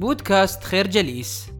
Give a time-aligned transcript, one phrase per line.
[0.00, 1.50] بودكاست خير جليس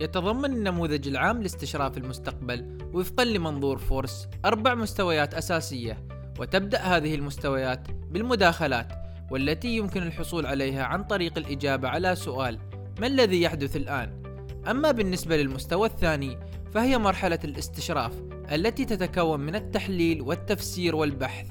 [0.00, 6.06] يتضمن النموذج العام لاستشراف المستقبل وفقا لمنظور فورس أربع مستويات أساسية
[6.38, 8.92] وتبدأ هذه المستويات بالمداخلات
[9.30, 12.58] والتي يمكن الحصول عليها عن طريق الإجابة على سؤال
[13.00, 14.22] ما الذي يحدث الآن؟
[14.70, 16.38] أما بالنسبة للمستوى الثاني
[16.74, 18.12] فهي مرحلة الاستشراف
[18.52, 21.46] التي تتكون من التحليل والتفسير والبحث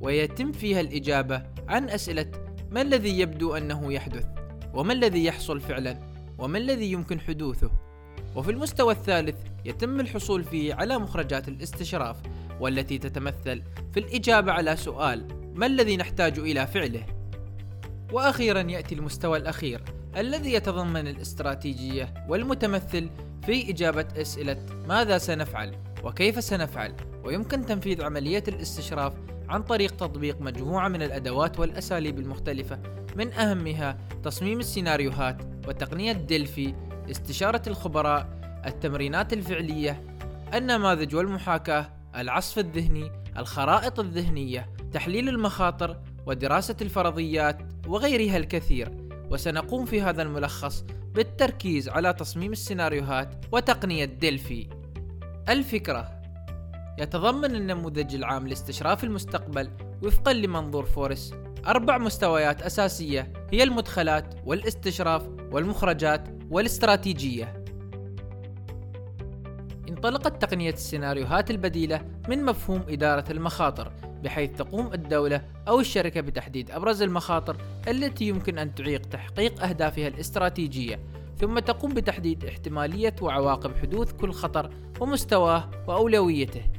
[0.00, 2.45] ويتم فيها الإجابة عن أسئلة
[2.76, 4.26] ما الذي يبدو أنه يحدث؟
[4.74, 5.98] وما الذي يحصل فعلا؟
[6.38, 7.70] وما الذي يمكن حدوثه؟
[8.34, 12.16] وفي المستوى الثالث يتم الحصول فيه على مخرجات الاستشراف
[12.60, 17.06] والتي تتمثل في الإجابة على سؤال ما الذي نحتاج إلى فعله؟
[18.12, 19.82] وأخيرا يأتي المستوى الأخير
[20.16, 23.10] الذي يتضمن الاستراتيجية والمتمثل
[23.46, 29.12] في إجابة أسئلة ماذا سنفعل؟ وكيف سنفعل؟ ويمكن تنفيذ عملية الاستشراف
[29.48, 32.78] عن طريق تطبيق مجموعة من الأدوات والأساليب المختلفة
[33.16, 36.74] من أهمها تصميم السيناريوهات وتقنية ديلفي
[37.10, 38.28] استشارة الخبراء
[38.66, 40.02] التمرينات الفعلية
[40.54, 49.06] النماذج والمحاكاة العصف الذهني الخرائط الذهنية تحليل المخاطر ودراسة الفرضيات وغيرها الكثير.
[49.30, 50.84] وسنقوم في هذا الملخص
[51.14, 54.68] بالتركيز على تصميم السيناريوهات وتقنية ديلفي.
[55.48, 56.15] الفكرة
[56.98, 59.70] يتضمن النموذج العام لاستشراف المستقبل
[60.02, 61.34] وفقا لمنظور فوروس
[61.66, 67.64] أربع مستويات أساسية هي المدخلات والاستشراف والمخرجات والاستراتيجية.
[69.88, 73.92] انطلقت تقنية السيناريوهات البديلة من مفهوم إدارة المخاطر
[74.24, 77.56] بحيث تقوم الدولة أو الشركة بتحديد أبرز المخاطر
[77.88, 81.00] التي يمكن أن تعيق تحقيق أهدافها الاستراتيجية
[81.38, 86.75] ثم تقوم بتحديد احتمالية وعواقب حدوث كل خطر ومستواه وأولويته.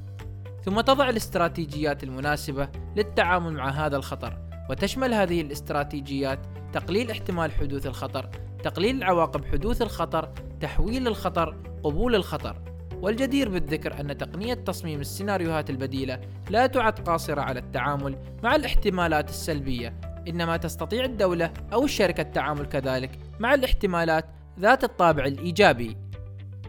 [0.68, 4.38] ثم تضع الاستراتيجيات المناسبة للتعامل مع هذا الخطر
[4.70, 6.40] وتشمل هذه الاستراتيجيات
[6.74, 8.30] تقليل احتمال حدوث الخطر
[8.64, 10.30] تقليل عواقب حدوث الخطر
[10.62, 12.62] تحويل الخطر قبول الخطر.
[13.02, 16.20] والجدير بالذكر أن تقنية تصميم السيناريوهات البديلة
[16.50, 23.12] لا تعد قاصرة على التعامل مع الاحتمالات السلبية إنما تستطيع الدولة أو الشركة التعامل كذلك
[23.40, 24.26] مع الاحتمالات
[24.60, 25.98] ذات الطابع الإيجابي.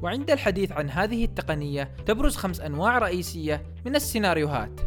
[0.03, 4.81] وعند الحديث عن هذه التقنية تبرز خمس أنواع رئيسية من السيناريوهات.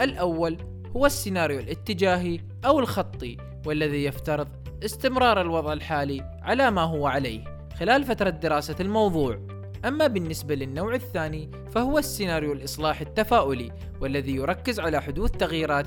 [0.00, 0.56] الأول
[0.96, 3.36] هو السيناريو الاتجاهي أو الخطي
[3.66, 4.48] والذي يفترض
[4.84, 7.44] استمرار الوضع الحالي على ما هو عليه
[7.78, 9.38] خلال فترة دراسة الموضوع.
[9.84, 15.86] أما بالنسبة للنوع الثاني فهو السيناريو الإصلاحي التفاؤلي والذي يركز على حدوث تغييرات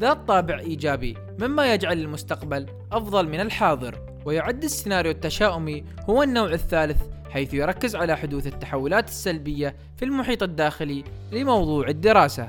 [0.00, 4.13] ذات طابع إيجابي مما يجعل المستقبل أفضل من الحاضر.
[4.24, 11.04] ويعد السيناريو التشاؤمي هو النوع الثالث حيث يركز على حدوث التحولات السلبية في المحيط الداخلي
[11.32, 12.48] لموضوع الدراسة.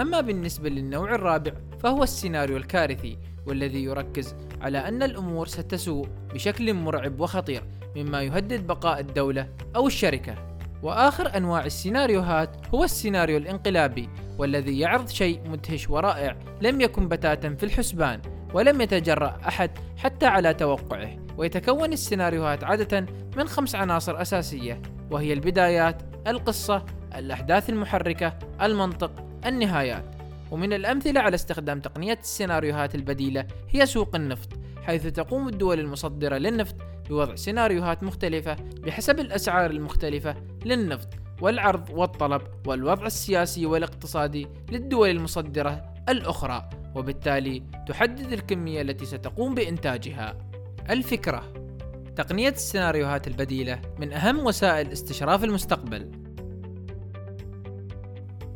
[0.00, 7.20] أما بالنسبة للنوع الرابع فهو السيناريو الكارثي والذي يركز على أن الأمور ستسوء بشكل مرعب
[7.20, 7.62] وخطير
[7.96, 10.34] مما يهدد بقاء الدولة أو الشركة.
[10.82, 14.08] وآخر أنواع السيناريوهات هو السيناريو الانقلابي
[14.38, 18.37] والذي يعرض شيء مدهش ورائع لم يكن بتاتا في الحسبان.
[18.54, 26.02] ولم يتجرأ أحد حتى على توقعه ويتكون السيناريوهات عادة من خمس عناصر أساسية وهي البدايات
[26.26, 29.12] القصة الأحداث المحركة المنطق
[29.46, 30.04] النهايات.
[30.50, 34.48] ومن الأمثلة على استخدام تقنية السيناريوهات البديلة هي سوق النفط
[34.82, 36.74] حيث تقوم الدول المصدرة للنفط
[37.08, 41.08] بوضع سيناريوهات مختلفة بحسب الأسعار المختلفة للنفط
[41.40, 46.70] والعرض والطلب والوضع السياسي والاقتصادي للدول المصدرة الأخرى.
[46.98, 50.36] وبالتالي تحدد الكمية التي ستقوم بإنتاجها.
[50.90, 51.52] الفكرة
[52.16, 56.10] تقنية السيناريوهات البديلة من أهم وسائل استشراف المستقبل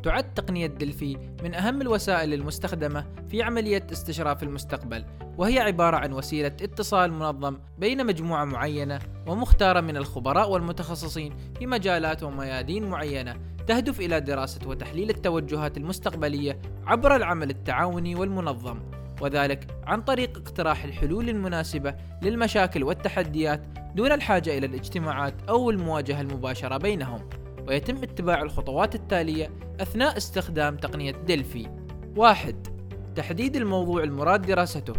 [0.03, 5.05] تعد تقنية دلفي من أهم الوسائل المستخدمة في عملية استشراف المستقبل
[5.37, 12.23] وهي عبارة عن وسيلة اتصال منظم بين مجموعة معينة ومختارة من الخبراء والمتخصصين في مجالات
[12.23, 13.35] وميادين معينة
[13.67, 18.79] تهدف إلى دراسة وتحليل التوجهات المستقبلية عبر العمل التعاوني والمنظم
[19.21, 23.61] وذلك عن طريق اقتراح الحلول المناسبة للمشاكل والتحديات
[23.95, 27.29] دون الحاجة إلى الاجتماعات أو المواجهة المباشرة بينهم.
[27.67, 29.49] ويتم اتباع الخطوات التالية
[29.81, 31.69] أثناء استخدام تقنية دلفي
[32.15, 32.67] واحد
[33.15, 34.93] تحديد الموضوع المراد دراسته.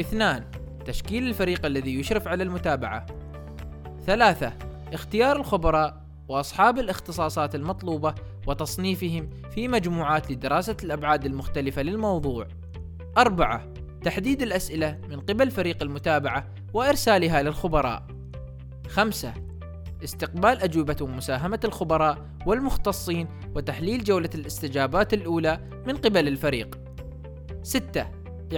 [0.00, 0.44] اثنان
[0.84, 3.06] تشكيل الفريق الذي يشرف على المتابعة.
[4.06, 4.52] ثلاثة
[4.92, 8.14] اختيار الخبراء وأصحاب الاختصاصات المطلوبة
[8.46, 12.46] وتصنيفهم في مجموعات لدراسة الأبعاد المختلفة للموضوع
[13.18, 13.72] أربعة
[14.04, 18.06] تحديد الأسئلة من قبل فريق المتابعة وإرسالها للخبراء
[18.88, 19.34] خمسة
[20.04, 26.78] استقبال أجوبة ومساهمة الخبراء والمختصين وتحليل جولة الاستجابات الأولى من قبل الفريق.
[27.62, 28.06] 6.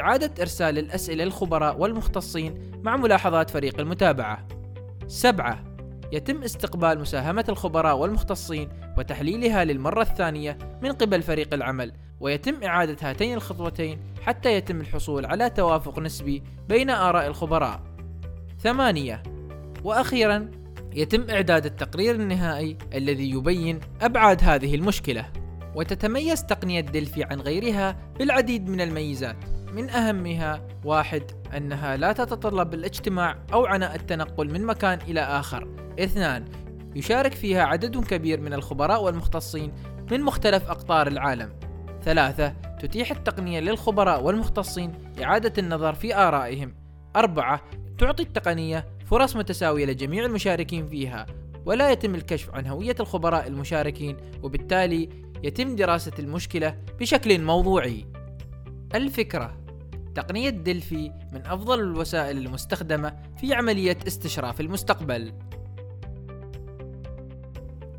[0.01, 4.47] إعادة إرسال الأسئلة للخبراء والمختصين مع ملاحظات فريق المتابعة.
[5.07, 5.72] سبعة
[6.13, 8.69] يتم استقبال مساهمة الخبراء والمختصين
[8.99, 15.51] وتحليلها للمرة الثانية من قبل فريق العمل ويتم إعادة هاتين الخطوتين حتى يتم الحصول على
[15.51, 17.83] توافق نسبي بين آراء الخبراء.
[18.59, 19.23] ثمانية
[19.85, 20.51] وأخيرا
[20.95, 25.29] يتم إعداد التقرير النهائي الذي يبين أبعاد هذه المشكلة
[25.75, 29.37] وتتميز تقنية دلفي عن غيرها بالعديد من الميزات
[29.73, 31.23] من أهمها واحد
[31.57, 35.69] أنها لا تتطلب الاجتماع أو عناء التنقل من مكان إلى آخر.
[36.01, 36.45] اثنان
[36.97, 39.73] يشارك فيها عدد كبير من الخبراء والمختصين
[40.11, 41.53] من مختلف أقطار العالم.
[42.03, 44.93] ثلاثة تتيح التقنية للخبراء والمختصين
[45.23, 46.75] إعادة النظر في آرائهم.
[47.17, 47.63] أربعة
[47.99, 51.27] تعطي التقنية فرص متساوية لجميع المشاركين فيها
[51.67, 55.09] ولا يتم الكشف عن هوية الخبراء المشاركين وبالتالي
[55.43, 58.07] يتم دراسة المشكلة بشكل موضوعي.
[58.95, 59.62] الفكرة
[60.15, 65.33] تقنية دلفي من أفضل الوسائل المستخدمة في عملية استشراف المستقبل.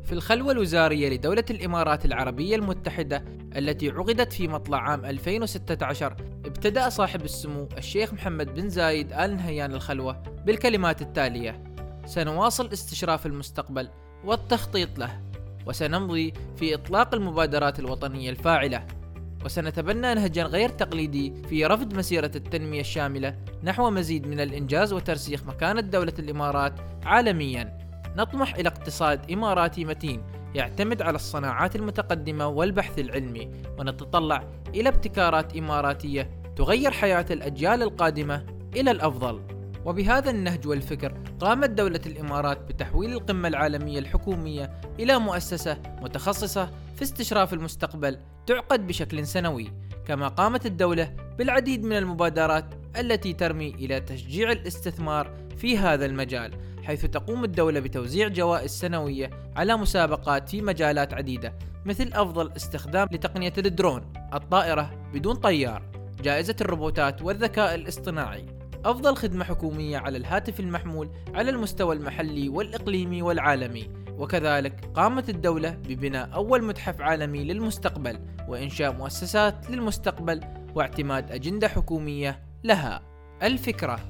[0.04, 3.24] في الخلوة الوزارية لدولة الإمارات العربية المتحدة
[3.56, 6.16] التي عقدت في مطلع عام 2016
[6.46, 11.64] ابتدأ صاحب السمو الشيخ محمد بن زايد آل نهيان الخلوة بالكلمات التالية
[12.06, 13.88] سنواصل استشراف المستقبل
[14.24, 15.20] والتخطيط له
[15.66, 18.86] وسنمضي في إطلاق المبادرات الوطنية الفاعلة
[19.44, 25.80] وسنتبنى نهجا غير تقليدي في رفض مسيرة التنمية الشاملة نحو مزيد من الإنجاز وترسيخ مكانة
[25.80, 26.74] دولة الإمارات
[27.04, 27.78] عالميا.
[28.16, 30.22] نطمح إلى اقتصاد إماراتي متين
[30.54, 34.44] يعتمد على الصناعات المتقدمة والبحث العلمي ونتطلع
[34.74, 38.46] إلى ابتكارات إماراتية تغير حياة الأجيال القادمة
[38.76, 39.53] إلى الأفضل.
[39.84, 47.52] وبهذا النهج والفكر قامت دولة الإمارات بتحويل القمة العالمية الحكومية إلى مؤسسة متخصصة في استشراف
[47.52, 49.72] المستقبل تعقد بشكل سنوي
[50.06, 52.64] كما قامت الدولة بالعديد من المبادرات
[52.96, 56.52] التي ترمي إلى تشجيع الاستثمار في هذا المجال
[56.82, 61.54] حيث تقوم الدولة بتوزيع جوائز سنوية على مسابقات في مجالات عديدة
[61.84, 65.82] مثل أفضل استخدام لتقنية الدرون الطائرة بدون طيار
[66.22, 68.46] جائزة الروبوتات والذكاء الاصطناعي.
[68.84, 73.90] أفضل خدمة حكومية على الهاتف المحمول على المستوى المحلي والإقليمي والعالمي.
[74.18, 80.40] وكذلك قامت الدولة ببناء أول متحف عالمي للمستقبل وإنشاء مؤسسات للمستقبل
[80.74, 83.02] واعتماد أجندة حكومية لها.
[83.42, 84.00] الفكرة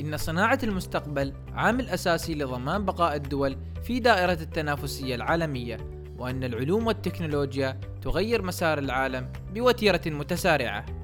[0.00, 5.76] إن صناعة المستقبل عامل أساسي لضمان بقاء الدول في دائرة التنافسية العالمية
[6.18, 11.03] وأن العلوم والتكنولوجيا تغير مسار العالم بوتيرة متسارعة.